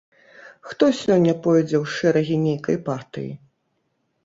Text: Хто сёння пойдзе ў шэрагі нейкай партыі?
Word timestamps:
Хто 0.69 0.87
сёння 1.01 1.35
пойдзе 1.43 1.77
ў 1.83 1.95
шэрагі 1.97 2.41
нейкай 2.47 2.83
партыі? 2.91 3.31